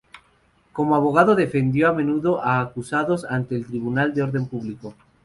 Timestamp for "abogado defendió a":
0.95-1.93